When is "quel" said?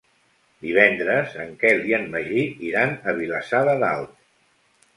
1.65-1.85